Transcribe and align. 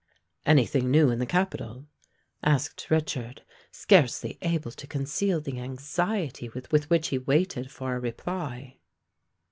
"Any 0.47 0.65
thing 0.65 0.89
new 0.89 1.11
in 1.11 1.19
the 1.19 1.27
capital?" 1.27 1.85
asked 2.41 2.87
Richard, 2.89 3.43
scarcely 3.71 4.39
able 4.41 4.71
to 4.71 4.87
conceal 4.87 5.39
the 5.39 5.59
anxiety 5.59 6.49
with 6.49 6.71
which 6.89 7.09
he 7.09 7.19
waited 7.19 7.69
for 7.71 7.95
a 7.95 7.99
reply. 7.99 8.77